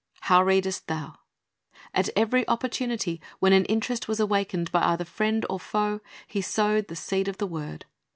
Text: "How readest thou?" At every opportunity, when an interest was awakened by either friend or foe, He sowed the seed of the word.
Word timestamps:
"How 0.21 0.41
readest 0.41 0.87
thou?" 0.87 1.19
At 1.93 2.09
every 2.15 2.47
opportunity, 2.47 3.21
when 3.37 3.53
an 3.53 3.65
interest 3.65 4.07
was 4.07 4.19
awakened 4.19 4.71
by 4.71 4.81
either 4.81 5.05
friend 5.05 5.45
or 5.47 5.59
foe, 5.59 5.99
He 6.25 6.41
sowed 6.41 6.87
the 6.87 6.95
seed 6.95 7.27
of 7.27 7.37
the 7.37 7.45
word. 7.45 7.85